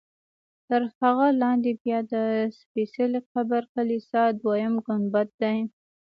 تر 0.67 0.81
هغه 0.99 1.27
لاندې 1.41 1.71
بیا 1.83 1.99
د 2.13 2.15
سپېڅلي 2.59 3.21
قبر 3.33 3.61
کلیسا 3.73 4.23
دویم 4.41 4.75
ګنبد 4.85 5.29
دی. 5.41 5.57